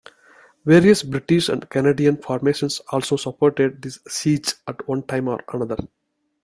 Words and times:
Various 0.65 1.03
British 1.03 1.47
and 1.47 1.69
Canadian 1.69 2.17
formations 2.17 2.79
also 2.91 3.17
supported 3.17 3.83
the 3.83 3.91
siege 4.09 4.55
at 4.67 4.87
one 4.87 5.03
time 5.03 5.27
or 5.27 5.43
another. 5.53 5.77